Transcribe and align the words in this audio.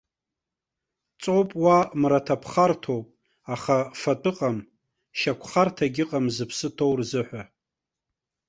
Ҵоуп, 1.21 1.49
уа 1.63 1.77
мраԥхарҭоуп, 1.99 3.05
аха 3.53 3.77
фатә 3.99 4.27
ыҟам, 4.29 4.57
шьақәхарҭагь 5.19 5.99
ыҟам 6.03 6.25
зыԥсы 6.35 6.67
ҭоу 6.77 6.93
рзыҳәа. 6.99 7.43